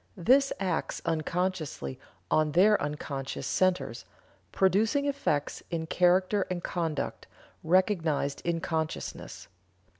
[0.17, 1.99] This acts unconsciously
[2.31, 4.03] on their unconscious centers,
[4.51, 7.27] producing effects in character and conduct,
[7.63, 9.47] recognized in consciousness.